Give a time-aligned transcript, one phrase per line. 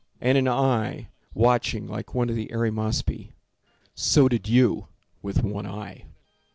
[0.19, 3.33] And an eye watching like one of the Arimaspi—
[3.93, 6.05] So did you—with one eye.